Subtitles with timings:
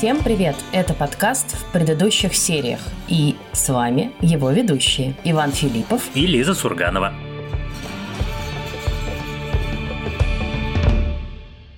[0.00, 0.56] Всем привет!
[0.72, 2.80] Это подкаст в предыдущих сериях.
[3.06, 7.12] И с вами его ведущие Иван Филиппов и Лиза Сурганова.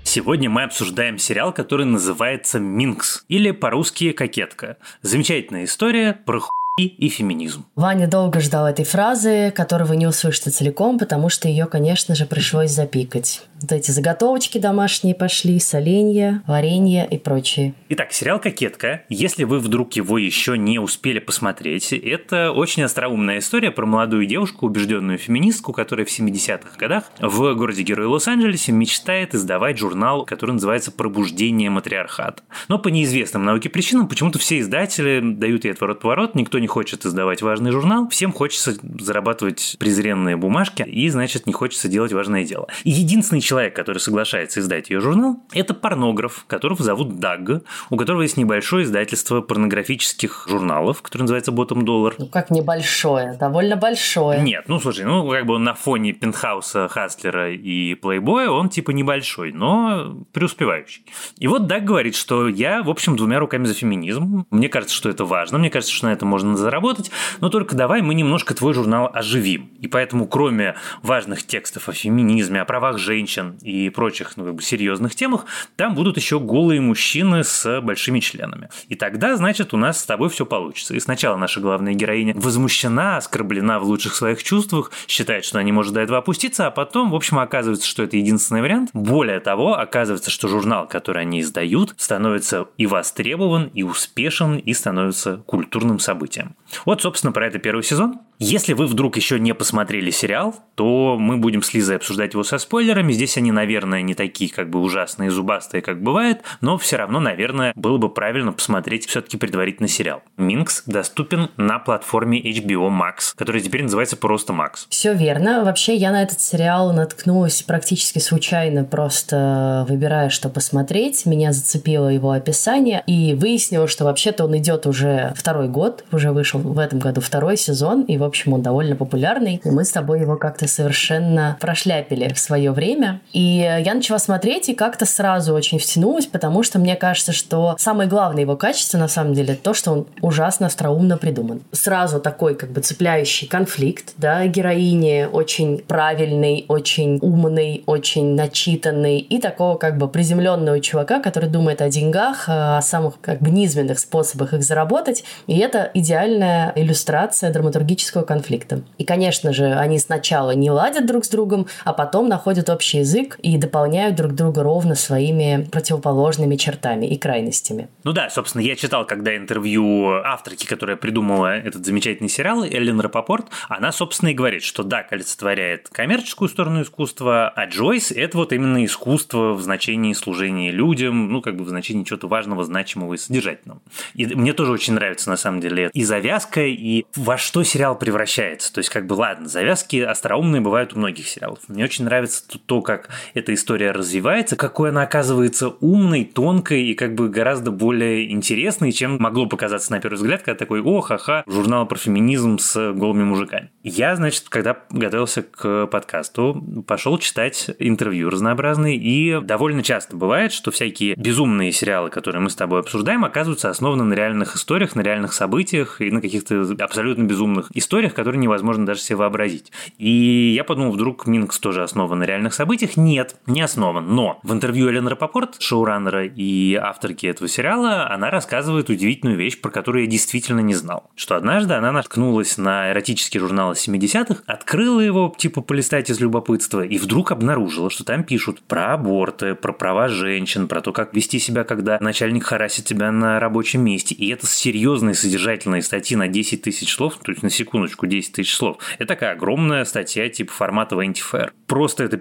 [0.05, 4.77] Сегодня мы обсуждаем сериал, который называется «Минкс» или по-русски «Кокетка».
[5.03, 7.67] Замечательная история про ху и феминизм.
[7.75, 12.27] Ваня долго ждал этой фразы, которую вы не услышите целиком, потому что ее, конечно же,
[12.27, 13.43] пришлось запикать.
[13.63, 17.75] Вот эти заготовочки домашние пошли, соленья, варенье и прочее.
[17.91, 19.03] Итак, сериал «Кокетка».
[19.09, 24.67] Если вы вдруг его еще не успели посмотреть, это очень остроумная история про молодую девушку,
[24.67, 31.71] убежденную феминистку, которая в 70-х годах в городе-герое Лос-Анджелесе мечтает издавать журнал, который называется «Пробуждение
[31.71, 32.43] матриархата».
[32.67, 37.43] Но по неизвестным науке причинам почему-то все издатели дают ей отворот-поворот, никто не хочет издавать
[37.43, 42.67] важный журнал, всем хочется зарабатывать презренные бумажки и, значит, не хочется делать важное дело.
[42.83, 48.23] И единственный человек, который соглашается издать ее журнал, это порнограф, которого зовут Даг, у которого
[48.23, 52.15] есть небольшое издательство порнографических журналов, которое называется Bottom Dollar.
[52.19, 53.37] Ну, как небольшое?
[53.39, 54.41] Довольно большое.
[54.41, 58.93] Нет, ну, слушай, ну, как бы он на фоне Пентхауса, Хастлера и Плейбоя, он типа
[58.93, 61.05] небольшой, но преуспевающий.
[61.39, 64.47] И вот Даг говорит, что я, в общем, двумя руками за феминизм.
[64.51, 68.03] Мне кажется, что это важно, мне кажется, что на это можно заработать, но только давай
[68.03, 69.71] мы немножко твой журнал оживим.
[69.81, 74.55] И поэтому, кроме важных текстов о феминизме, о правах женщин, женщин и прочих ну, как
[74.55, 78.69] бы серьезных темах, там будут еще голые мужчины с большими членами.
[78.89, 80.95] И тогда, значит, у нас с тобой все получится.
[80.95, 85.73] И сначала наша главная героиня возмущена, оскорблена в лучших своих чувствах, считает, что она не
[85.73, 88.91] может до этого опуститься, а потом, в общем, оказывается, что это единственный вариант.
[88.93, 95.39] Более того, оказывается, что журнал, который они издают, становится и востребован, и успешен, и становится
[95.47, 96.55] культурным событием.
[96.85, 98.21] Вот, собственно, про это первый сезон.
[98.39, 102.59] Если вы вдруг еще не посмотрели сериал, то мы будем с Лизой обсуждать его со
[102.59, 103.13] спойлерами.
[103.13, 107.73] Здесь они, наверное, не такие как бы ужасные, зубастые, как бывает, но все равно, наверное,
[107.77, 110.23] было бы правильно посмотреть все-таки предварительно сериал.
[110.37, 114.87] Минкс доступен на платформе HBO Max, которая теперь называется просто Max.
[114.89, 115.65] Все верно.
[115.65, 121.27] Вообще, я на этот сериал наткнулась практически случайно, просто выбирая, что посмотреть.
[121.27, 126.61] Меня зацепило его описание и выяснила, что вообще-то он идет уже второй год, уже вышел
[126.61, 129.61] в этом году второй сезон, и, в общем, он довольно популярный.
[129.65, 133.12] И мы с тобой его как-то совершенно прошляпили в свое время.
[133.33, 138.09] И я начала смотреть и как-то сразу очень втянулась, потому что мне кажется, что самое
[138.09, 141.63] главное его качество, на самом деле, то, что он ужасно остроумно придуман.
[141.73, 149.41] Сразу такой как бы цепляющий конфликт, да, героини очень правильный, очень умный, очень начитанный и
[149.41, 154.55] такого как бы приземленного чувака, который думает о деньгах, о самых как бы низменных способах
[154.55, 155.25] их заработать.
[155.47, 158.83] И это идеальная иллюстрация драматургического конфликта.
[158.99, 163.39] И, конечно же, они сначала не ладят друг с другом, а потом находят общий язык
[163.43, 167.89] и дополняют друг друга ровно своими противоположными чертами и крайностями.
[168.05, 173.47] Ну да, собственно, я читал, когда интервью авторки, которая придумала этот замечательный сериал, Эллен Рапопорт,
[173.69, 178.85] она, собственно, и говорит, что да, олицетворяет коммерческую сторону искусства, а Джойс– это вот именно
[178.85, 183.81] искусство в значении служения людям, ну, как бы в значении чего-то важного, значимого и содержательного.
[184.15, 188.73] И мне тоже очень нравится, на самом деле, и завязка, и во что сериал превращается.
[188.73, 191.61] То есть, как бы, ладно, завязки остроумные бывают у многих сериалов.
[191.69, 196.95] Мне очень нравится то, то, как эта история развивается, какой она оказывается умной, тонкой и
[196.95, 201.45] как бы гораздо более интересной, чем могло показаться на первый взгляд, когда такой, о, ха-ха,
[201.47, 203.71] журнал про феминизм с голыми мужиками.
[203.83, 210.71] Я, значит, когда готовился к подкасту, пошел читать интервью разнообразные, и довольно часто бывает, что
[210.71, 215.33] всякие безумные сериалы, которые мы с тобой обсуждаем, оказываются основаны на реальных историях, на реальных
[215.33, 219.73] событиях и на каких-то абсолютно безумных историях которые невозможно даже себе вообразить.
[219.99, 222.82] И я подумал, вдруг Минкс тоже основан на реальных событиях.
[222.97, 224.15] Нет, не основан.
[224.15, 229.71] Но в интервью Эллен Рапопорт, шоураннера и авторки этого сериала, она рассказывает удивительную вещь, про
[229.71, 231.11] которую я действительно не знал.
[231.15, 236.99] Что однажды она наткнулась на эротический журнал 70-х, открыла его, типа, полистать из любопытства, и
[236.99, 241.65] вдруг обнаружила, что там пишут про аборты, про права женщин, про то, как вести себя,
[241.65, 244.15] когда начальник харасит тебя на рабочем месте.
[244.15, 248.55] И это серьезные содержательные статьи на 10 тысяч слов, то есть на секундочку, 10 тысяч
[248.55, 248.79] слов.
[248.99, 251.51] Это такая огромная статья типа формата Vanity Fair.
[251.67, 252.17] Просто это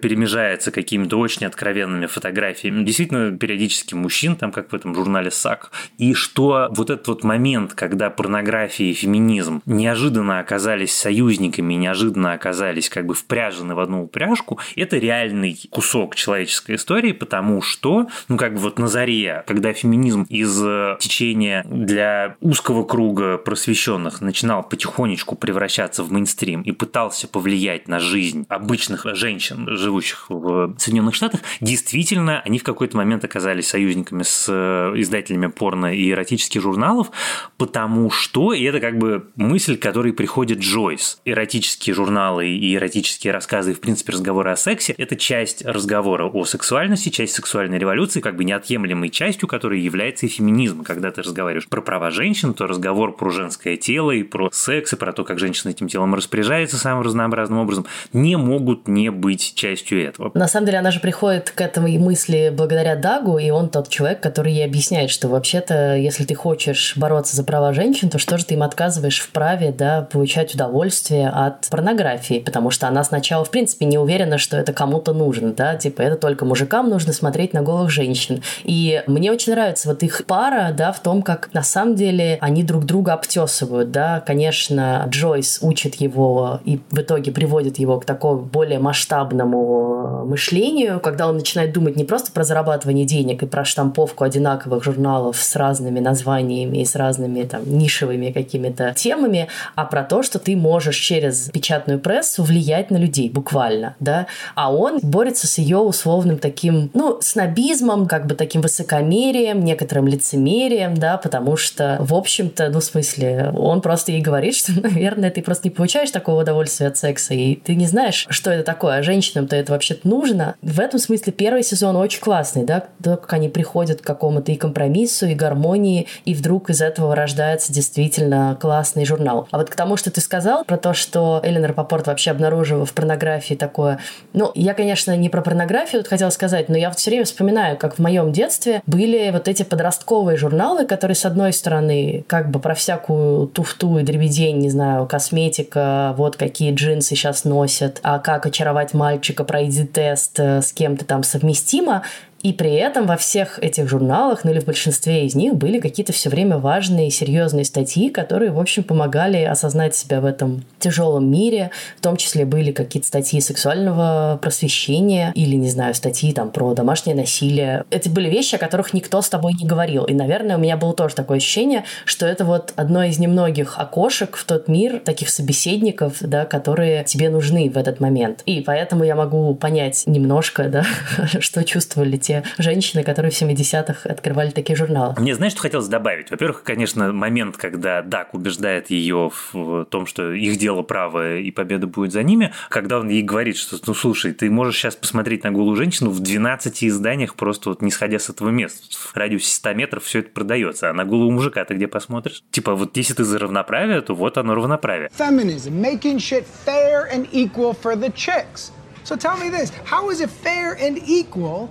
[0.51, 2.83] перемежается какими-то очень откровенными фотографиями.
[2.83, 5.71] Действительно, периодически мужчин, там как в этом журнале САК.
[5.97, 12.89] И что вот этот вот момент, когда порнография и феминизм неожиданно оказались союзниками, неожиданно оказались
[12.89, 18.55] как бы впряжены в одну упряжку, это реальный кусок человеческой истории, потому что, ну как
[18.55, 25.35] бы вот на заре, когда феминизм из э, течения для узкого круга просвещенных начинал потихонечку
[25.35, 32.41] превращаться в мейнстрим и пытался повлиять на жизнь обычных женщин, живущих в Соединенных Штатах, действительно,
[32.41, 37.11] они в какой-то момент оказались союзниками с э, издателями порно и эротических журналов,
[37.57, 43.33] потому что, и это как бы мысль, к которой приходит Джойс, эротические журналы и эротические
[43.33, 48.21] рассказы, и, в принципе, разговоры о сексе– это часть разговора о сексуальности, часть сексуальной революции,
[48.21, 50.83] как бы неотъемлемой частью, которой является и феминизм.
[50.83, 54.95] Когда ты разговариваешь про права женщин, то разговор про женское тело и про секс, и
[54.95, 60.03] про то, как женщина этим телом распоряжается самым разнообразным образом, не могут не быть частью
[60.03, 60.30] этого.
[60.33, 64.21] На самом деле, она же приходит к этому мысли благодаря Дагу, и он тот человек,
[64.21, 68.45] который ей объясняет, что вообще-то, если ты хочешь бороться за права женщин, то что же
[68.45, 73.51] ты им отказываешь в праве, да, получать удовольствие от порнографии, потому что она сначала, в
[73.51, 77.61] принципе, не уверена, что это кому-то нужно, да, типа это только мужикам нужно смотреть на
[77.61, 78.41] голых женщин.
[78.63, 82.63] И мне очень нравится вот их пара, да, в том, как на самом деле они
[82.63, 88.41] друг друга обтесывают, да, конечно, Джойс учит его и в итоге приводит его к такому
[88.41, 94.23] более масштабному мышлению, когда он начинает думать не просто про зарабатывание денег и про штамповку
[94.23, 100.23] одинаковых журналов с разными названиями и с разными там нишевыми какими-то темами, а про то,
[100.23, 105.57] что ты можешь через печатную прессу влиять на людей буквально, да, а он борется с
[105.57, 112.13] ее условным таким, ну, снобизмом, как бы таким высокомерием, некоторым лицемерием, да, потому что, в
[112.13, 116.41] общем-то, ну, в смысле, он просто ей говорит, что, наверное, ты просто не получаешь такого
[116.41, 120.55] удовольствия от секса, и ты не знаешь, что это такое, а женщинам-то это вообще-то нужно.
[120.61, 124.55] В этом смысле первый сезон очень классный, да, то, как они приходят к какому-то и
[124.55, 129.47] компромиссу, и гармонии, и вдруг из этого рождается действительно классный журнал.
[129.51, 132.93] А вот к тому, что ты сказал про то, что Эленор Попорт вообще обнаружила в
[132.93, 133.99] порнографии такое,
[134.33, 137.77] ну, я, конечно, не про порнографию тут хотела сказать, но я вот все время вспоминаю,
[137.77, 142.59] как в моем детстве были вот эти подростковые журналы, которые, с одной стороны, как бы
[142.59, 148.45] про всякую туфту и дребедень, не знаю, косметика, вот какие джинсы сейчас носят, а как
[148.45, 152.03] очаровать мальчика, пройди тест, э, с кем то там совместимо,
[152.43, 156.11] и при этом во всех этих журналах, ну или в большинстве из них, были какие-то
[156.11, 161.69] все время важные серьезные статьи, которые, в общем, помогали осознать себя в этом тяжелом мире.
[161.97, 167.15] В том числе были какие-то статьи сексуального просвещения или, не знаю, статьи там про домашнее
[167.15, 167.85] насилие.
[167.91, 170.05] Это были вещи, о которых никто с тобой не говорил.
[170.05, 174.35] И, наверное, у меня было тоже такое ощущение, что это вот одно из немногих окошек
[174.35, 178.41] в тот мир, таких собеседников, да, которые тебе нужны в этот момент.
[178.45, 180.85] И поэтому я могу понять немножко, да,
[181.39, 185.15] что чувствовали те те женщины, которые в 70-х открывали такие журналы.
[185.17, 186.31] Мне знаешь, что хотелось добавить?
[186.31, 191.87] Во-первых, конечно, момент, когда Дак убеждает ее в том, что их дело правое и победа
[191.87, 195.51] будет за ними, когда он ей говорит, что, ну, слушай, ты можешь сейчас посмотреть на
[195.51, 198.81] голую женщину в 12 изданиях, просто вот не сходя с этого места.
[198.91, 202.43] В радиусе 100 метров все это продается, а на голого мужика ты где посмотришь?
[202.51, 205.09] Типа, вот если ты за равноправие, то вот оно равноправие.
[205.17, 208.71] Feminism, making shit fair and equal for the chicks.
[209.03, 211.69] So tell me this, how is it fair and equal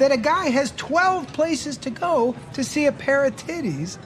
[0.00, 3.98] that a guy has 12 places to go to see a pair of titties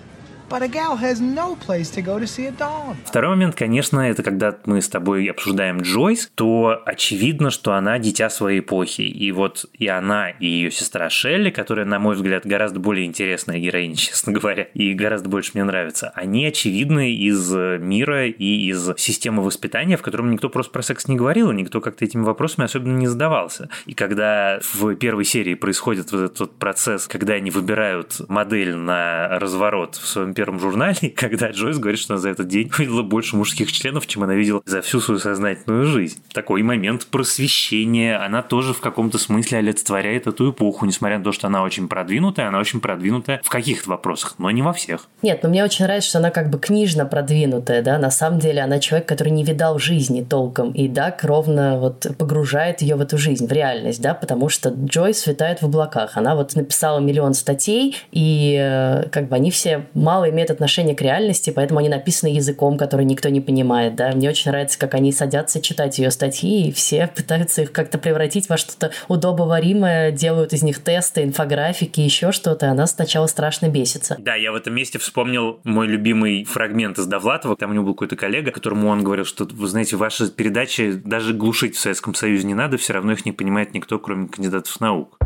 [3.04, 8.30] Второй момент, конечно, это когда мы с тобой обсуждаем Джойс, то очевидно, что она дитя
[8.30, 9.02] своей эпохи.
[9.02, 13.58] И вот и она, и ее сестра Шелли, которая, на мой взгляд, гораздо более интересная
[13.58, 19.42] героиня, честно говоря, и гораздо больше мне нравится, они очевидны из мира и из системы
[19.42, 22.96] воспитания, в котором никто просто про секс не говорил, и никто как-то этими вопросами особенно
[22.96, 23.68] не задавался.
[23.86, 29.94] И когда в первой серии происходит вот этот процесс, когда они выбирают модель на разворот
[29.94, 33.72] в своем первом журнале, когда Джойс говорит, что она за этот день увидела больше мужских
[33.72, 36.22] членов, чем она видела за всю свою сознательную жизнь.
[36.32, 41.46] Такой момент просвещения, она тоже в каком-то смысле олицетворяет эту эпоху, несмотря на то, что
[41.46, 45.08] она очень продвинутая, она очень продвинутая в каких-то вопросах, но не во всех.
[45.22, 48.62] Нет, но мне очень нравится, что она как бы книжно продвинутая, да, на самом деле
[48.62, 53.18] она человек, который не видал жизни толком, и да, ровно вот погружает ее в эту
[53.18, 56.16] жизнь, в реальность, да, потому что Джойс витает в облаках.
[56.16, 60.94] Она вот написала миллион статей, и э, как бы они все мало мало имеют отношение
[60.94, 64.12] к реальности, поэтому они написаны языком, который никто не понимает, да.
[64.12, 68.48] Мне очень нравится, как они садятся читать ее статьи, и все пытаются их как-то превратить
[68.48, 72.70] во что-то удобоваримое, делают из них тесты, инфографики, еще что-то.
[72.70, 74.16] Она сначала страшно бесится.
[74.18, 77.56] Да, я в этом месте вспомнил мой любимый фрагмент из Довлатова.
[77.56, 81.34] Там у него был какой-то коллега, которому он говорил, что, вы знаете, ваши передачи даже
[81.34, 85.18] глушить в Советском Союзе не надо, все равно их не понимает никто, кроме кандидатов наук.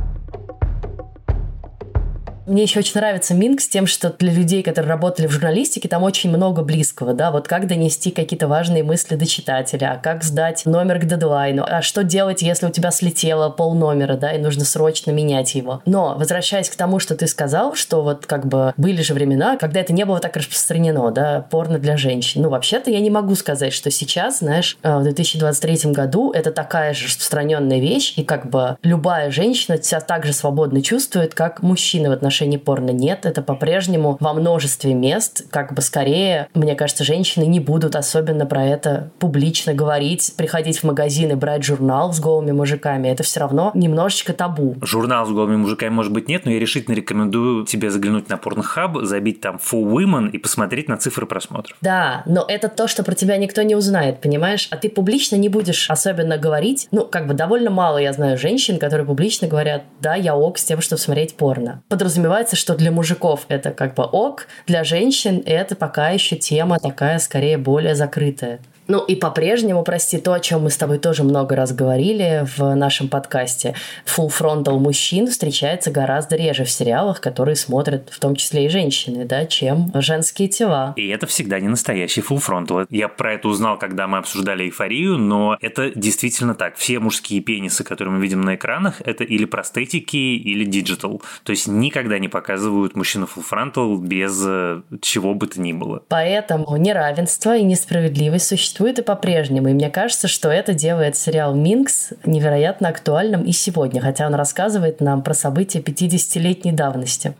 [2.48, 6.02] Мне еще очень нравится Минк с тем, что для людей, которые работали в журналистике, там
[6.02, 10.98] очень много близкого, да, вот как донести какие-то важные мысли до читателя, как сдать номер
[10.98, 15.10] к дедлайну, а что делать, если у тебя слетело пол номера, да, и нужно срочно
[15.10, 15.82] менять его.
[15.84, 19.80] Но, возвращаясь к тому, что ты сказал, что вот как бы были же времена, когда
[19.80, 22.40] это не было так распространено, да, порно для женщин.
[22.40, 26.94] Ну, вообще-то я не могу сказать, что сейчас, знаешь, э, в 2023 году это такая
[26.94, 32.08] же распространенная вещь, и как бы любая женщина себя так же свободно чувствует, как мужчина
[32.08, 32.90] в отношении порно.
[32.90, 38.46] Нет, это по-прежнему во множестве мест, как бы скорее, мне кажется, женщины не будут особенно
[38.46, 43.08] про это публично говорить, приходить в магазин и брать журнал с голыми мужиками.
[43.08, 44.76] Это все равно немножечко табу.
[44.82, 49.04] Журнал с голыми мужиками, может быть, нет, но я решительно рекомендую тебе заглянуть на Pornhub,
[49.04, 51.76] забить там For Women и посмотреть на цифры просмотров.
[51.80, 54.68] Да, но это то, что про тебя никто не узнает, понимаешь?
[54.70, 56.88] А ты публично не будешь особенно говорить.
[56.90, 60.64] Ну, как бы довольно мало я знаю женщин, которые публично говорят, да, я ок с
[60.64, 61.82] тем, чтобы смотреть порно.
[62.28, 67.18] Подразумевается, что для мужиков это как бы ок, для женщин это пока еще тема такая,
[67.20, 68.60] скорее, более закрытая.
[68.88, 72.74] Ну и по-прежнему, прости, то, о чем мы с тобой тоже много раз говорили в
[72.74, 73.74] нашем подкасте,
[74.06, 79.26] full frontal мужчин встречается гораздо реже в сериалах, которые смотрят в том числе и женщины,
[79.26, 80.94] да, чем женские тела.
[80.96, 82.86] И это всегда не настоящий full frontal.
[82.88, 86.76] Я про это узнал, когда мы обсуждали эйфорию, но это действительно так.
[86.76, 91.20] Все мужские пенисы, которые мы видим на экранах, это или prosthetic и, или digital.
[91.42, 96.02] То есть никогда не показывают мужчину full frontal без э, чего бы то ни было.
[96.08, 99.68] Поэтому неравенство и несправедливость существуют существует и по-прежнему.
[99.68, 105.00] И мне кажется, что это делает сериал «Минкс» невероятно актуальным и сегодня, хотя он рассказывает
[105.00, 107.34] нам про события 50-летней давности.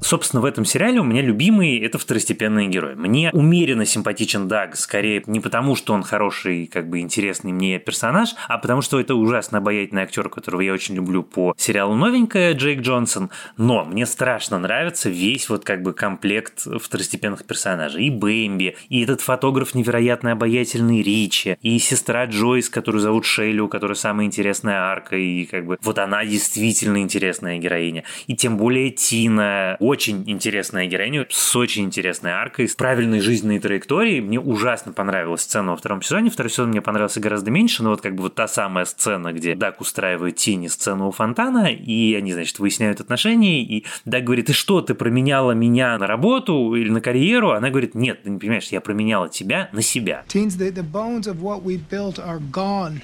[0.00, 2.94] Собственно, в этом сериале у меня любимый– это второстепенные герои.
[2.94, 8.34] Мне умеренно симпатичен Даг, скорее не потому, что он хороший, как бы интересный мне персонаж,
[8.46, 12.80] а потому что это ужасно обаятельный актер, которого я очень люблю по сериалу «Новенькая» Джейк
[12.80, 13.30] Джонсон.
[13.56, 18.06] Но мне страшно нравится весь вот как бы комплект второстепенных персонажей.
[18.06, 23.68] И Бэмби, и этот фотограф невероятно обаятельный Ричи, и сестра Джойс, которую зовут Шейли, у
[23.68, 28.04] которой самая интересная арка, и как бы вот она действительно интересная героиня.
[28.26, 34.20] И тем более Тина, очень интересная героиня, с очень интересной аркой, с правильной жизненной траекторией.
[34.20, 36.30] Мне ужасно понравилась сцена во втором сезоне.
[36.30, 39.54] Второй сезон мне понравился гораздо меньше, но вот как бы вот та самая сцена, где
[39.54, 44.52] Дак устраивает Тини сцену у фонтана, и они, значит, выясняют отношения, и Дак говорит, ты
[44.52, 47.52] что, ты променяла меня на работу или на карьеру?
[47.52, 50.24] Она говорит, нет, ты не понимаешь, я променяла тебя на себя.
[50.28, 53.00] Teens, the, the bones of what we built are gone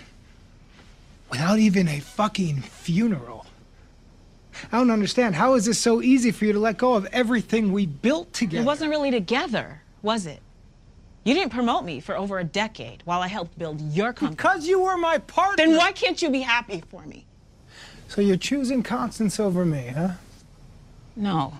[1.30, 3.44] without even a fucking funeral.
[4.72, 5.34] I don't understand.
[5.34, 8.62] How is this so easy for you to let go of everything we built together?
[8.62, 10.40] It wasn't really together, was it?
[11.24, 14.36] You didn't promote me for over a decade while I helped build your company.
[14.36, 15.64] Because you were my partner.
[15.64, 17.24] Then why can't you be happy for me?
[18.08, 20.10] So you're choosing Constance over me, huh?
[21.16, 21.54] No,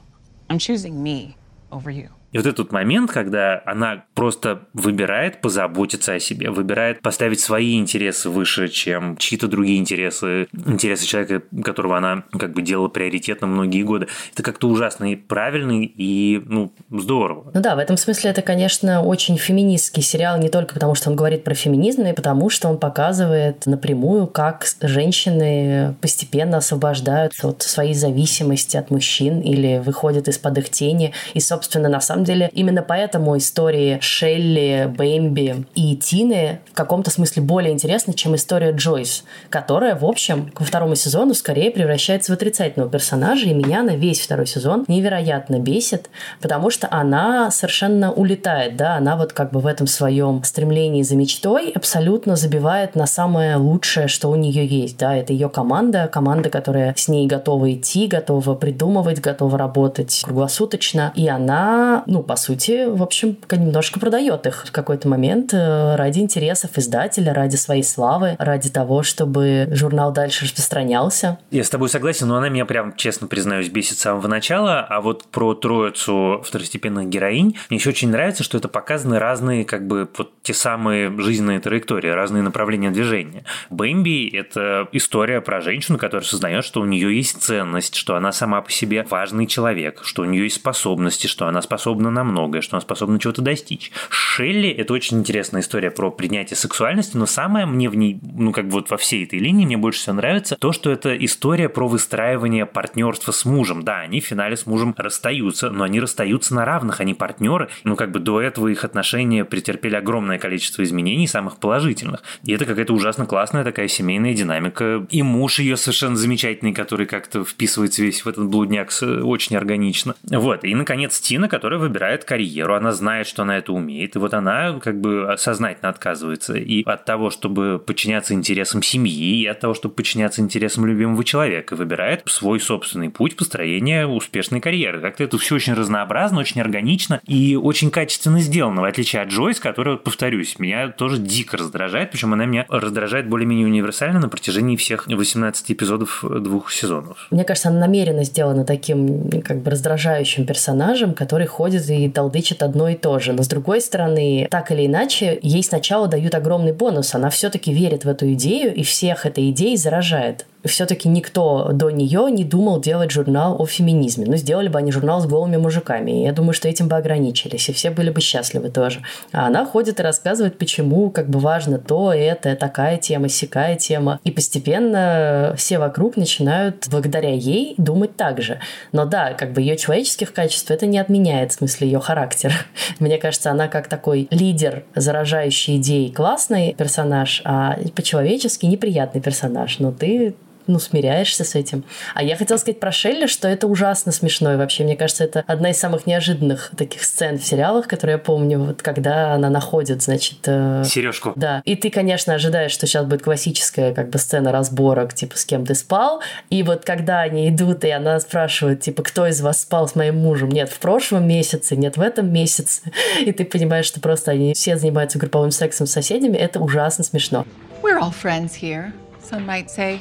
[0.51, 1.37] I'm choosing me
[1.73, 2.11] over you.
[2.35, 8.29] И вот этот момент, когда она просто выбирает позаботиться о себе, выбирает поставить свои интересы
[8.29, 14.09] выше, чем чьи-то другие интересы, интересы человека, которого она как бы делала приоритетом многие годы.
[14.33, 17.53] Это как-то ужасно и правильно, и ну, здорово.
[17.55, 21.17] Ну да, в этом смысле это, конечно, очень феминистский сериал, не только потому, что он
[21.17, 27.63] говорит про феминизм, но и потому, что он показывает напрямую, как женщины постепенно освобождаются от
[27.63, 31.13] своей зависимости от мужчин или выходят из-под их тени.
[31.35, 37.43] И, собственно, на самом деле именно поэтому истории Шелли, Бэмби и Тины в каком-то смысле
[37.43, 42.91] более интересны, чем история Джойс, которая, в общем, ко второму сезону скорее превращается в отрицательного
[42.91, 48.97] персонажа, и меня на весь второй сезон невероятно бесит, потому что она совершенно улетает, да,
[48.97, 54.09] она вот как бы в этом своем стремлении за мечтой абсолютно забивает на самое лучшее,
[54.09, 58.55] что у нее есть, да, это ее команда, команда, которая с ней готова идти, готова
[58.55, 64.71] придумывать, готова работать круглосуточно, и она, ну, по сути, в общем, немножко продает их в
[64.71, 71.39] какой-то момент э, ради интересов издателя, ради своей славы, ради того, чтобы журнал дальше распространялся.
[71.51, 75.01] Я с тобой согласен, но она меня прям, честно признаюсь, бесит с самого начала, а
[75.01, 80.09] вот про троицу второстепенных героинь мне еще очень нравится, что это показаны разные, как бы,
[80.17, 83.45] вот те самые жизненные траектории, разные направления движения.
[83.71, 88.61] Бэмби– это история про женщину, которая сознает, что у нее есть ценность, что она сама
[88.63, 92.61] по себе важный человек, что у нее есть способности, что она способна способна на многое,
[92.61, 93.91] что она способна чего-то достичь.
[94.11, 98.67] Шелли– это очень интересная история про принятие сексуальности, но самое мне в ней, ну, как
[98.67, 101.89] бы вот во всей этой линии мне больше всего нравится то, что это история про
[101.89, 103.83] выстраивание партнерства с мужем.
[103.83, 107.69] Да, они в финале с мужем расстаются, но они расстаются на равных, они партнеры.
[107.85, 112.23] Ну, как бы до этого их отношения претерпели огромное количество изменений, самых положительных.
[112.45, 115.07] И это какая-то ужасно классная такая семейная динамика.
[115.11, 120.15] И муж ее совершенно замечательный, который как-то вписывается весь в этот блудняк очень органично.
[120.25, 120.65] Вот.
[120.65, 122.75] И, наконец, Тина, которая выбирает карьеру.
[122.75, 124.17] Она знает, что она это умеет.
[124.17, 129.47] И вот она как бы сознательно отказывается и от того, чтобы подчиняться интересам семьи, и
[129.47, 131.77] от того, чтобы подчиняться интересам любимого человека.
[131.77, 135.01] Выбирает свой собственный путь построения успешной карьеры.
[135.01, 139.61] Как-то это все очень разнообразно, очень органично и очень качественно сделано, в отличие от Джойс,
[139.61, 145.07] которая, повторюсь, меня тоже дико раздражает, причем она меня раздражает более-менее универсально на протяжении всех
[145.07, 147.29] 18 эпизодов двух сезонов.
[147.31, 152.89] Мне кажется, она намеренно сделана таким как бы раздражающим персонажем, который ходит и толдычит одно
[152.89, 153.33] и то же.
[153.33, 157.15] Но с другой стороны, так или иначе, ей сначала дают огромный бонус.
[157.15, 162.31] Она все-таки верит в эту идею и всех этой идеей заражает все-таки никто до нее
[162.31, 164.27] не думал делать журнал о феминизме.
[164.27, 166.23] Ну, сделали бы они журнал с голыми мужиками.
[166.23, 169.03] И я думаю, что этим бы ограничились, и все были бы счастливы тоже.
[169.33, 174.21] А она ходит и рассказывает, почему как бы важно то, это, такая тема, сякая тема.
[174.25, 178.61] И постепенно все вокруг начинают благодаря ей думать так же.
[178.93, 182.53] Но да, как бы ее человеческих качеств это не отменяет, в смысле ее характер.
[182.99, 189.79] Мне кажется, она как такой лидер, заражающий идеей, классный персонаж, а по-человечески неприятный персонаж.
[189.79, 190.35] Но ты
[190.67, 191.85] ну, смиряешься с этим.
[192.15, 194.53] А я хотела сказать про Шелли, что это ужасно смешно.
[194.55, 198.19] И вообще, мне кажется, это одна из самых неожиданных таких сцен в сериалах, которые я
[198.19, 200.39] помню, вот когда она находит, значит...
[200.47, 200.85] Э...
[200.85, 201.33] Сережку.
[201.37, 201.63] Да.
[201.65, 205.67] И ты, конечно, ожидаешь, что сейчас будет классическая как бы сцена разборок, типа, с кем
[205.67, 206.23] ты спал.
[206.51, 210.19] И вот когда они идут, и она спрашивает, типа, кто из вас спал с моим
[210.19, 210.49] мужем?
[210.49, 212.83] Нет, в прошлом месяце, нет, в этом месяце.
[213.21, 216.37] И ты понимаешь, что просто они все занимаются групповым сексом с соседями.
[216.37, 217.47] Это ужасно смешно.
[217.83, 218.93] We're all friends here,
[219.23, 220.01] some might say.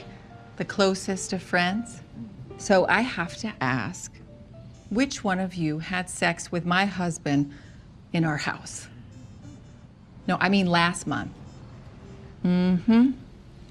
[0.58, 2.02] The closest of friends.
[2.58, 4.12] So I have to ask
[4.90, 7.52] which one of you had sex with my husband
[8.12, 8.88] in our house?
[10.28, 11.32] No, I mean last month.
[12.46, 13.12] Mm hmm.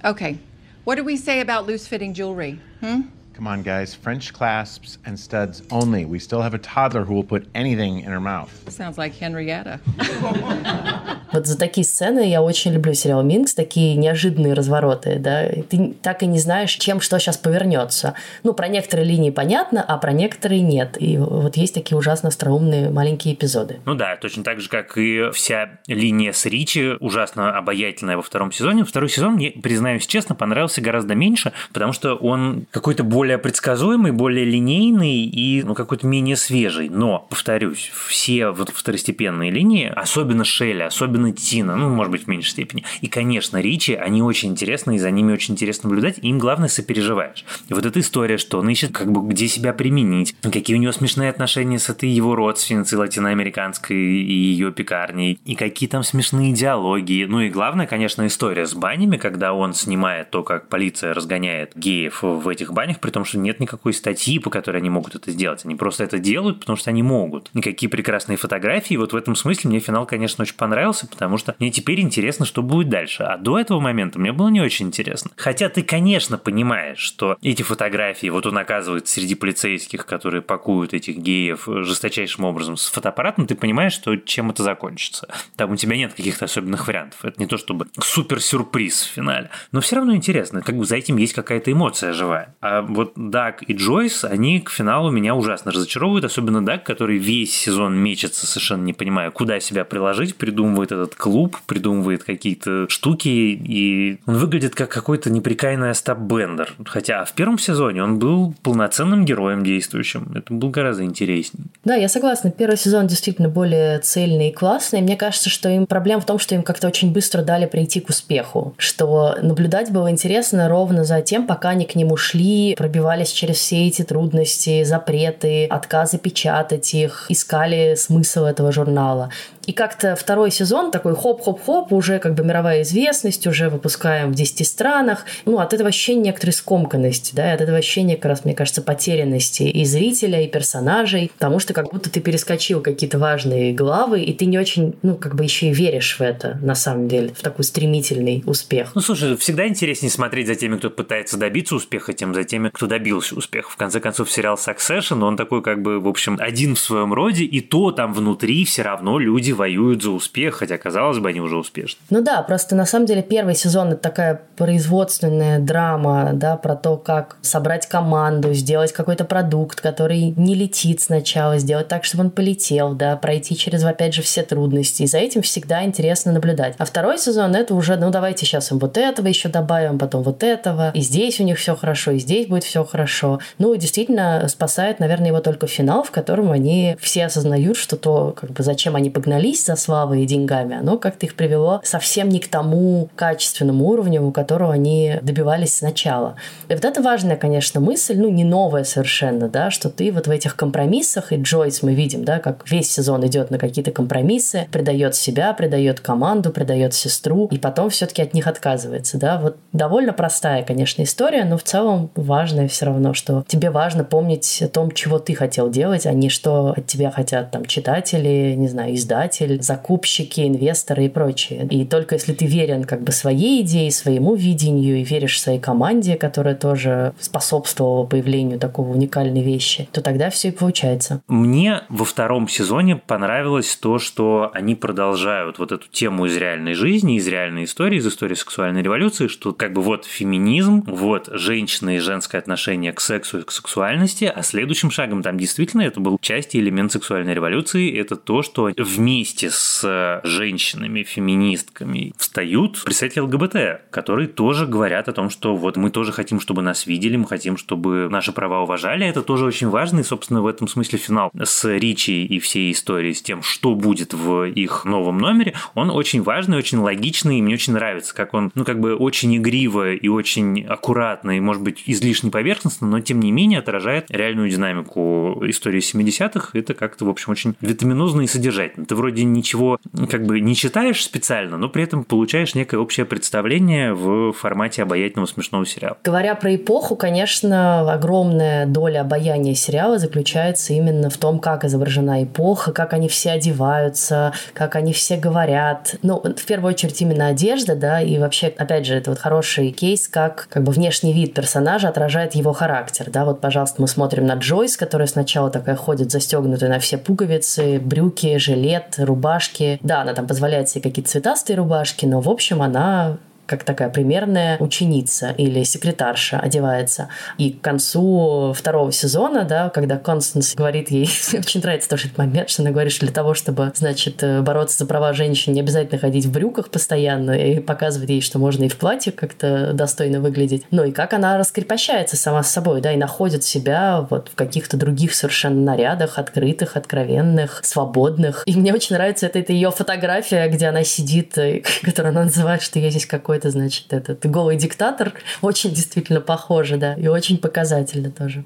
[0.05, 0.39] Okay.
[0.85, 2.61] What do we say about loose fitting jewelry?
[2.81, 3.03] Hmm?
[3.35, 3.95] Come on, guys.
[3.95, 6.05] French clasps and studs only.
[6.05, 8.51] We still have a toddler who will put anything in her mouth.
[8.69, 9.81] Sounds like Henrietta.
[11.33, 15.49] Вот за такие сцены я очень люблю сериал Минкс, такие неожиданные развороты, да.
[15.69, 18.15] Ты так и не знаешь, чем что сейчас повернется.
[18.43, 20.99] Ну, про некоторые линии понятно, а про некоторые нет.
[21.01, 23.81] И вот есть такие ужасно остроумные маленькие эпизоды.
[23.87, 28.53] Ну да, точно так же, как и вся линия с Ричи, ужасно обаятельная во втором
[28.53, 28.85] сезоне.
[28.85, 34.11] Второй сезон, мне, признаюсь честно, понравился гораздо меньше, потому что он какой-то более более предсказуемый,
[34.11, 36.89] более линейный и ну, какой-то менее свежий.
[36.89, 42.51] Но, повторюсь, все вот второстепенные линии, особенно Шелли, особенно Тина, ну, может быть, в меньшей
[42.51, 46.41] степени, и, конечно, Ричи, они очень интересны, и за ними очень интересно наблюдать, и им
[46.41, 47.45] главное сопереживаешь.
[47.69, 50.91] И вот эта история, что он ищет, как бы, где себя применить, какие у него
[50.91, 57.25] смешные отношения с этой его родственницей латиноамериканской и ее пекарней, и какие там смешные диалоги.
[57.29, 62.23] Ну и главное, конечно, история с банями, когда он снимает то, как полиция разгоняет геев
[62.23, 65.65] в этих банях, том, что нет никакой статьи, по которой они могут это сделать.
[65.65, 67.51] Они просто это делают, потому что они могут.
[67.55, 68.95] Никакие прекрасные фотографии.
[68.97, 72.63] Вот в этом смысле мне финал, конечно, очень понравился, потому что мне теперь интересно, что
[72.63, 73.23] будет дальше.
[73.23, 75.31] А до этого момента мне было не очень интересно.
[75.37, 81.17] Хотя ты, конечно, понимаешь, что эти фотографии, вот он оказывается среди полицейских, которые пакуют этих
[81.17, 85.29] геев жесточайшим образом с фотоаппаратом, ты понимаешь, что чем это закончится.
[85.57, 87.25] Там у тебя нет каких-то особенных вариантов.
[87.25, 89.51] Это не то чтобы супер сюрприз в финале.
[89.73, 92.55] Но все равно интересно, как бы за этим есть какая-то эмоция живая.
[92.61, 97.19] А вот вот Дак и Джойс, они к финалу меня ужасно разочаровывают, особенно Дак, который
[97.19, 103.29] весь сезон мечется, совершенно не понимая, куда себя приложить, придумывает этот клуб, придумывает какие-то штуки,
[103.29, 106.73] и он выглядит как какой-то неприкаянный Остап Бендер.
[106.87, 110.33] Хотя в первом сезоне он был полноценным героем действующим.
[110.35, 111.67] Это был гораздо интереснее.
[111.85, 112.51] Да, я согласна.
[112.51, 115.01] Первый сезон действительно более цельный и классный.
[115.01, 118.09] Мне кажется, что им проблема в том, что им как-то очень быстро дали прийти к
[118.09, 118.75] успеху.
[118.79, 123.87] Что наблюдать было интересно ровно за тем, пока они к нему шли, пробивались через все
[123.87, 129.31] эти трудности, запреты, отказы печатать их, искали смысл этого журнала.
[129.67, 134.67] И как-то второй сезон такой хоп-хоп-хоп, уже как бы мировая известность, уже выпускаем в 10
[134.67, 135.25] странах.
[135.45, 138.83] Ну, от этого ощущения некоторой скомканности, да, и от этого ощущения, как раз, мне кажется,
[138.83, 144.33] потерянности и зрителя, и персонажей, потому что как будто ты перескочил какие-то важные главы, и
[144.33, 147.41] ты не очень, ну, как бы еще и веришь в это, на самом деле, в
[147.41, 148.91] такой стремительный успех.
[148.95, 152.82] Ну, слушай, всегда интереснее смотреть за теми, кто пытается добиться успеха, тем за теми, кто
[152.83, 153.71] кто добился успеха.
[153.71, 157.45] В конце концов, сериал Succession, он такой как бы, в общем, один в своем роде,
[157.45, 161.57] и то там внутри все равно люди воюют за успех, хотя, казалось бы, они уже
[161.57, 162.01] успешны.
[162.11, 166.97] Ну да, просто на самом деле первый сезон это такая производственная драма, да, про то,
[166.97, 172.95] как собрать команду, сделать какой-то продукт, который не летит сначала, сделать так, чтобы он полетел,
[172.95, 175.05] да, пройти через, опять же, все трудности.
[175.05, 176.75] И за этим всегда интересно наблюдать.
[176.79, 180.43] А второй сезон это уже, ну давайте сейчас им вот этого еще добавим, потом вот
[180.43, 180.91] этого.
[180.95, 183.41] И здесь у них все хорошо, и здесь будет все хорошо.
[183.59, 188.51] Ну, действительно, спасает, наверное, его только финал, в котором они все осознают, что то, как
[188.51, 192.49] бы, зачем они погнались за славой и деньгами, оно как-то их привело совсем не к
[192.49, 196.37] тому качественному уровню, у которого они добивались сначала.
[196.69, 200.31] И вот это важная, конечно, мысль, ну, не новая совершенно, да, что ты вот в
[200.31, 205.15] этих компромиссах, и Джойс мы видим, да, как весь сезон идет на какие-то компромиссы, предает
[205.15, 209.39] себя, предает команду, предает сестру, и потом все-таки от них отказывается, да.
[209.39, 214.63] Вот довольно простая, конечно, история, но в целом важная все равно, что тебе важно помнить
[214.63, 218.69] о том, чего ты хотел делать, а не что от тебя хотят там читатели, не
[218.69, 221.67] знаю, издатель, закупщики, инвесторы и прочие.
[221.67, 226.17] И только если ты верен как бы своей идее, своему видению и веришь своей команде,
[226.17, 231.21] которая тоже способствовала появлению такого уникальной вещи, то тогда все и получается.
[231.29, 237.17] Мне во втором сезоне понравилось то, что они продолжают вот эту тему из реальной жизни,
[237.17, 241.99] из реальной истории, из истории сексуальной революции, что как бы вот феминизм, вот женщина и
[241.99, 246.55] женское отношение к сексу и к сексуальности, а следующим шагом там действительно это был часть
[246.55, 254.29] и элемент сексуальной революции, это то, что вместе с женщинами, феминистками встают представители ЛГБТ, которые
[254.29, 258.09] тоже говорят о том, что вот мы тоже хотим, чтобы нас видели, мы хотим, чтобы
[258.11, 259.07] наши права уважали.
[259.07, 263.15] Это тоже очень важно, и, собственно, в этом смысле финал с Ричи и всей историей,
[263.15, 267.55] с тем, что будет в их новом номере, он очень важный, очень логичный, и мне
[267.55, 271.85] очень нравится, как он, ну, как бы очень игриво и очень аккуратно, и, может быть,
[271.87, 276.51] излишне поверхностно, но, тем не менее, отражает реальную динамику истории 70-х.
[276.55, 278.87] Это как-то, в общем, очень витаминозно и содержательно.
[278.87, 279.79] Ты вроде ничего
[280.11, 285.27] как бы не читаешь специально, но при этом получаешь некое общее представление в формате обаятельного
[285.27, 285.99] смешного сериала.
[286.03, 292.73] Говоря про эпоху, конечно, огромная доля обаяния сериала заключается именно в том, как изображена эпоха,
[292.73, 295.97] как они все одеваются, как они все говорят.
[296.03, 300.09] Ну, в первую очередь именно одежда, да, и вообще, опять же, это вот хороший кейс,
[300.09, 304.35] как как бы внешний вид персонажа отражает его характер, да, вот, пожалуйста, мы смотрим на
[304.35, 309.79] Джойс, которая сначала такая ходит застегнутая на все пуговицы, брюки, жилет, рубашки.
[309.83, 313.19] Да, она там позволяет себе какие-то цветастые рубашки, но, в общем, она
[313.53, 317.09] как такая примерная ученица или секретарша одевается.
[317.37, 321.05] И к концу второго сезона, да, когда Констанс говорит ей,
[321.39, 324.87] очень нравится тоже этот момент, что она говорит, что для того, чтобы, значит, бороться за
[324.87, 328.79] права женщин, не обязательно ходить в брюках постоянно и показывать ей, что можно и в
[328.79, 330.65] платье как-то достойно выглядеть.
[330.71, 334.79] Ну и как она раскрепощается сама с собой, да, и находит себя вот в каких-то
[334.79, 338.45] других совершенно нарядах, открытых, откровенных, свободных.
[338.47, 341.37] И мне очень нравится это, это ее фотография, где она сидит,
[341.83, 345.13] которую она называет, что я здесь какой какой-то, значит, этот голый диктатор.
[345.43, 348.45] Очень действительно похоже, да, и очень показательно тоже.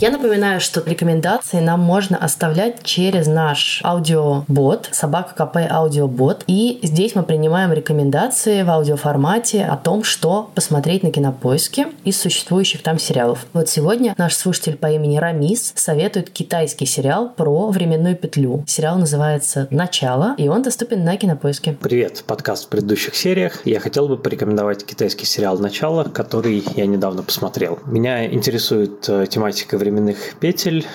[0.00, 6.42] Я напоминаю, что рекомендации нам можно оставлять через наш аудиобот, собака КП аудиобот.
[6.48, 12.82] И здесь мы принимаем рекомендации в аудиоформате о том, что посмотреть на кинопоиске из существующих
[12.82, 13.46] там сериалов.
[13.52, 18.64] Вот сегодня наш слушатель по имени Рамис советует китайский сериал про временную петлю.
[18.66, 21.76] Сериал называется «Начало», и он доступен на кинопоиске.
[21.80, 23.64] Привет, подкаст в предыдущих сериях.
[23.64, 27.78] Я хотел бы порекомендовать китайский сериал «Начало», который я недавно посмотрел.
[27.86, 30.86] Меня интересует э, тематика временных петель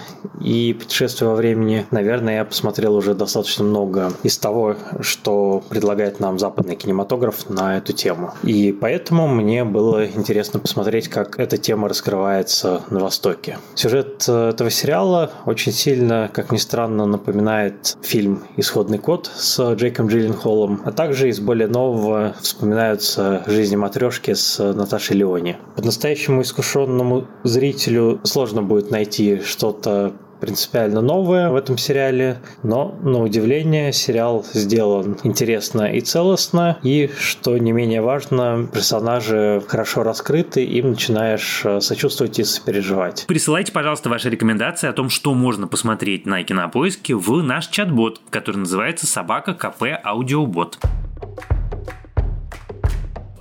[0.42, 1.86] и путешествия во времени.
[1.92, 7.94] Наверное, я посмотрел уже достаточно много из того, что предлагает нам западный кинематограф на эту
[7.94, 8.34] тему.
[8.44, 13.60] И поэтому мне было интересно посмотреть, как эта тема раскрывается на Востоке.
[13.76, 20.08] Сюжет э, этого сериала очень сильно, как ни странно, напоминает фильм «Исходный код» с Джейком
[20.08, 25.58] Джилленхолом, а также из более нового вспоминаются жизни матрешки с Наташей Леони.
[25.76, 33.22] По-настоящему искушенному зрителю сложно будет будет найти что-то принципиально новое в этом сериале, но, на
[33.22, 40.92] удивление, сериал сделан интересно и целостно, и, что не менее важно, персонажи хорошо раскрыты, им
[40.92, 43.26] начинаешь э, сочувствовать и сопереживать.
[43.28, 48.58] Присылайте, пожалуйста, ваши рекомендации о том, что можно посмотреть на Кинопоиске в наш чат-бот, который
[48.58, 50.80] называется «Собака КП Аудиобот».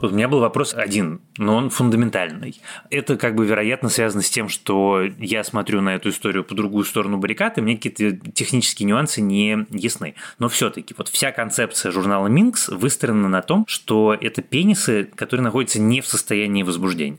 [0.00, 2.60] У меня был вопрос один, но он фундаментальный.
[2.88, 6.84] Это как бы вероятно связано с тем, что я смотрю на эту историю по другую
[6.84, 10.14] сторону баррикад, и мне какие-то технические нюансы не ясны.
[10.38, 15.80] Но все-таки вот вся концепция журнала Минкс выстроена на том, что это пенисы, которые находятся
[15.80, 17.18] не в состоянии возбуждения.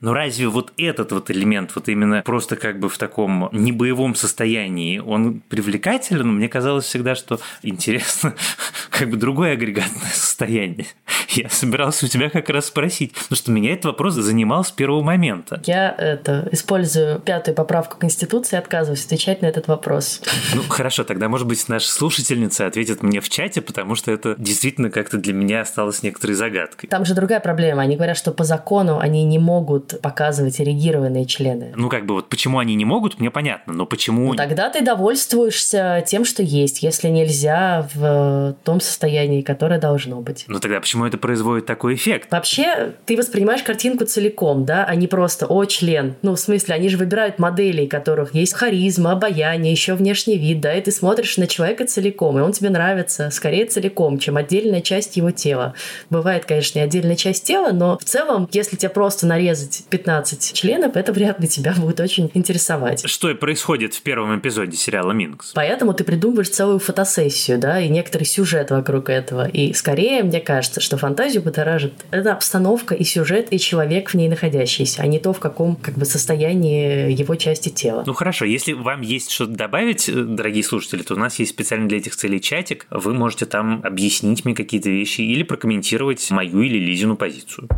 [0.00, 4.98] Но разве вот этот вот элемент, вот именно просто как бы в таком небоевом состоянии,
[4.98, 6.36] он привлекателен?
[6.36, 8.34] Мне казалось всегда, что интересно
[8.90, 10.86] как бы другое агрегатное состояние.
[11.30, 15.02] Я собирался у тебя как раз спросить, потому что меня этот вопрос занимал с первого
[15.02, 15.60] момента.
[15.66, 20.22] Я это использую пятую поправку Конституции и отказываюсь отвечать на этот вопрос.
[20.54, 24.90] Ну, хорошо, тогда, может быть, наша слушательница ответит мне в чате, потому что это действительно
[24.90, 26.88] как-то для меня осталось некоторой загадкой.
[26.88, 27.82] Там же другая проблема.
[27.82, 31.72] Они говорят, что по закону они не могут показывать эрегированные члены.
[31.76, 34.28] Ну, как бы вот почему они не могут, мне понятно, но почему...
[34.28, 40.44] Ну, тогда ты довольствуешься тем, что есть, если нельзя в том состоянии, которое должно быть.
[40.48, 42.28] Ну, тогда почему это производит такой эффект?
[42.30, 46.16] Вообще, ты воспринимаешь картинку целиком, да, а не просто «о, член».
[46.22, 50.60] Ну, в смысле, они же выбирают моделей, у которых есть харизма, обаяние, еще внешний вид,
[50.60, 54.80] да, и ты смотришь на человека целиком, и он тебе нравится скорее целиком, чем отдельная
[54.80, 55.74] часть его тела.
[56.10, 60.96] Бывает, конечно, и отдельная часть тела, но в целом, если тебе просто нарезать 15 членов,
[60.96, 63.08] это вряд ли тебя будет очень интересовать.
[63.08, 65.52] Что и происходит в первом эпизоде сериала «Минкс».
[65.54, 69.46] Поэтому ты придумываешь целую фотосессию, да, и некоторый сюжет вокруг этого.
[69.48, 74.28] И скорее, мне кажется, что фантазию будоражит это обстановка и сюжет, и человек в ней
[74.28, 78.04] находящийся, а не то, в каком как бы состоянии его части тела.
[78.06, 81.88] Ну хорошо, если вам есть что-то добавить, э, дорогие слушатели, то у нас есть специально
[81.88, 82.86] для этих целей чатик.
[82.90, 87.68] Вы можете там объяснить мне какие-то вещи или прокомментировать мою или Лизину позицию.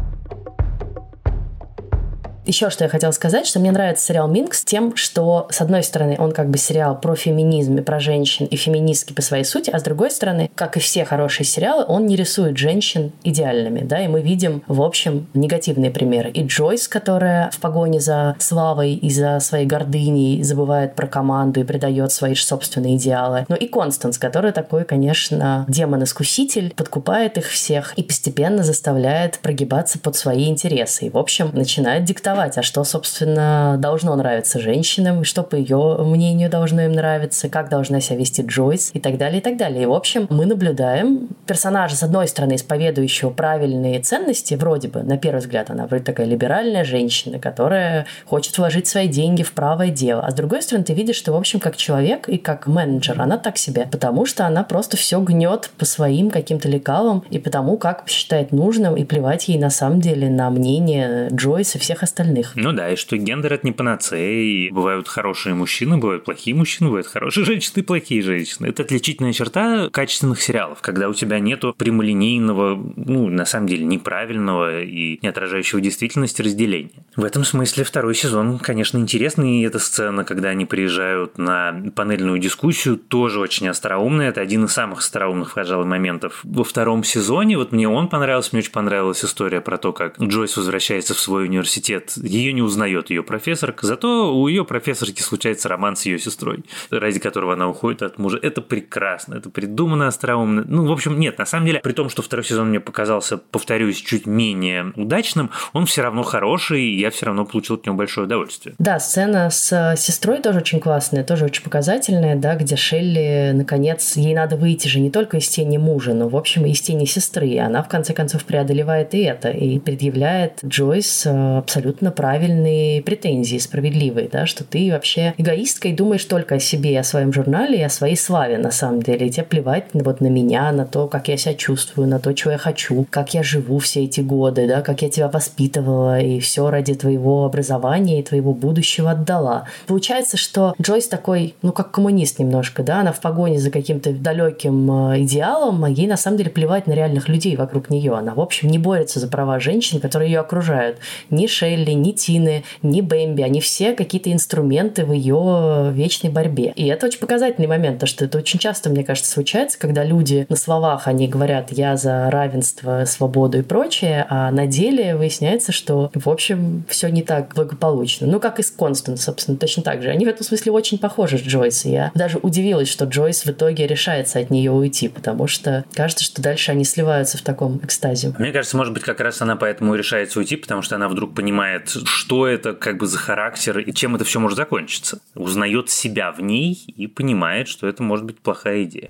[2.46, 6.16] Еще что я хотела сказать, что мне нравится сериал «Минкс» тем, что, с одной стороны,
[6.18, 9.78] он как бы сериал про феминизм и про женщин и феминистский по своей сути, а
[9.78, 14.08] с другой стороны, как и все хорошие сериалы, он не рисует женщин идеальными, да, и
[14.08, 16.30] мы видим, в общем, негативные примеры.
[16.30, 21.64] И Джойс, которая в погоне за славой и за своей гордыней забывает про команду и
[21.64, 23.44] предает свои собственные идеалы.
[23.48, 30.16] Ну и Констанс, который такой, конечно, демон-искуситель, подкупает их всех и постепенно заставляет прогибаться под
[30.16, 31.06] свои интересы.
[31.06, 35.96] И, в общем, начинает диктовать диктовать, а что, собственно, должно нравиться женщинам, что, по ее
[35.98, 39.82] мнению, должно им нравиться, как должна себя вести Джойс и так далее, и так далее.
[39.82, 45.16] И, в общем, мы наблюдаем персонажа, с одной стороны, исповедующего правильные ценности, вроде бы, на
[45.18, 50.22] первый взгляд, она вроде такая либеральная женщина, которая хочет вложить свои деньги в правое дело.
[50.22, 53.38] А с другой стороны, ты видишь, что, в общем, как человек и как менеджер, она
[53.38, 58.04] так себе, потому что она просто все гнет по своим каким-то лекалам и потому, как
[58.06, 62.52] считает нужным, и плевать ей на самом деле на мнение Джойс и всех остальных остальных.
[62.54, 66.88] Ну да, и что гендер это не панацея, и бывают хорошие мужчины, бывают плохие мужчины,
[66.88, 68.66] бывают хорошие женщины плохие женщины.
[68.66, 74.82] Это отличительная черта качественных сериалов, когда у тебя нету прямолинейного, ну, на самом деле, неправильного
[74.82, 76.90] и не отражающего действительности разделения.
[77.16, 82.38] В этом смысле второй сезон, конечно, интересный, и эта сцена, когда они приезжают на панельную
[82.38, 84.28] дискуссию, тоже очень остроумная.
[84.28, 87.56] Это один из самых остроумных, пожалуй, моментов во втором сезоне.
[87.56, 91.44] Вот мне он понравился, мне очень понравилась история про то, как Джойс возвращается в свой
[91.44, 96.64] университет ее не узнает ее профессорка, зато у ее профессорки случается роман с ее сестрой,
[96.90, 98.38] ради которого она уходит от мужа.
[98.42, 100.64] Это прекрасно, это придумано остроумно.
[100.66, 103.98] Ну, в общем, нет, на самом деле, при том, что второй сезон мне показался, повторюсь,
[104.00, 108.26] чуть менее удачным, он все равно хороший, и я все равно получил от него большое
[108.26, 108.74] удовольствие.
[108.78, 114.34] Да, сцена с сестрой тоже очень классная, тоже очень показательная, да, где Шелли, наконец, ей
[114.34, 117.48] надо выйти же не только из тени мужа, но, в общем, и из тени сестры.
[117.48, 123.02] И она, в конце концов, преодолевает и это, и предъявляет Джойс э, абсолютно абсолютно правильные
[123.02, 127.78] претензии, справедливые, да, что ты вообще эгоистка и думаешь только о себе, о своем журнале
[127.78, 129.26] и о своей славе на самом деле.
[129.26, 132.52] И тебе плевать вот на меня, на то, как я себя чувствую, на то, чего
[132.52, 136.70] я хочу, как я живу все эти годы, да, как я тебя воспитывала и все
[136.70, 139.64] ради твоего образования и твоего будущего отдала.
[139.86, 145.12] Получается, что Джойс такой, ну, как коммунист немножко, да, она в погоне за каким-то далеким
[145.12, 148.14] э, идеалом, а ей на самом деле плевать на реальных людей вокруг нее.
[148.14, 150.98] Она, в общем, не борется за права женщин, которые ее окружают.
[151.30, 153.42] Ни Шелли, Элли, ни Тины, ни Бэмби.
[153.42, 156.72] Они все какие-то инструменты в ее вечной борьбе.
[156.76, 160.46] И это очень показательный момент, потому что это очень часто, мне кажется, случается, когда люди
[160.48, 166.10] на словах, они говорят «я за равенство, свободу и прочее», а на деле выясняется, что,
[166.14, 168.26] в общем, все не так благополучно.
[168.26, 170.10] Ну, как и с Констант, собственно, точно так же.
[170.10, 171.84] Они в этом смысле очень похожи с Джойс.
[171.84, 176.24] И я даже удивилась, что Джойс в итоге решается от нее уйти, потому что кажется,
[176.24, 178.34] что дальше они сливаются в таком экстазе.
[178.38, 181.79] Мне кажется, может быть, как раз она поэтому решается уйти, потому что она вдруг понимает,
[181.80, 185.20] понимает, что это как бы за характер и чем это все может закончиться.
[185.34, 189.08] Узнает себя в ней и понимает, что это может быть плохая идея.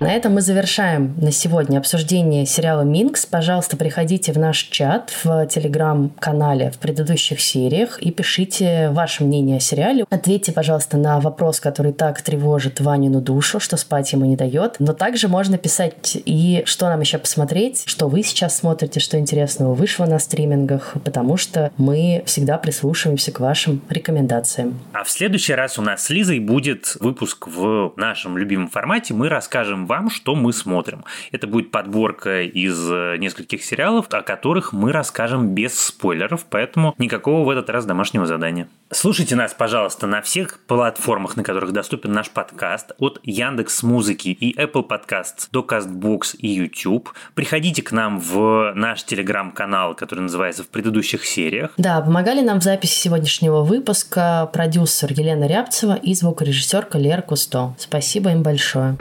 [0.00, 3.26] На этом мы завершаем на сегодня обсуждение сериала «Минкс».
[3.26, 9.60] Пожалуйста, приходите в наш чат в телеграм-канале в предыдущих сериях и пишите ваше мнение о
[9.60, 10.06] сериале.
[10.08, 14.76] Ответьте, пожалуйста, на вопрос, который так тревожит Ванину душу, что спать ему не дает.
[14.78, 19.74] Но также можно писать и что нам еще посмотреть, что вы сейчас смотрите, что интересного
[19.74, 24.80] вышло на стримингах, потому что мы всегда прислушиваемся к вашим рекомендациям.
[24.94, 29.12] А в следующий раз у нас с Лизой будет выпуск в нашем любимом формате.
[29.12, 31.04] Мы расскажем вам, что мы смотрим.
[31.32, 37.50] Это будет подборка из нескольких сериалов, о которых мы расскажем без спойлеров, поэтому никакого в
[37.50, 38.68] этот раз домашнего задания.
[38.92, 44.56] Слушайте нас, пожалуйста, на всех платформах, на которых доступен наш подкаст, от Яндекс Музыки и
[44.56, 47.10] Apple Podcasts до CastBox и YouTube.
[47.34, 51.72] Приходите к нам в наш телеграм-канал, который называется «В предыдущих сериях».
[51.76, 57.74] Да, помогали нам в записи сегодняшнего выпуска продюсер Елена Рябцева и звукорежиссерка Лера Кусто.
[57.78, 58.96] Спасибо им большое.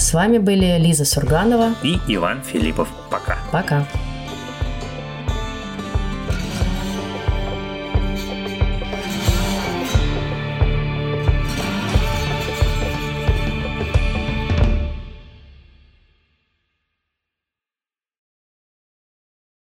[0.00, 2.88] С вами были Лиза Сурганова и Иван Филиппов.
[3.10, 3.36] Пока.
[3.52, 3.86] Пока.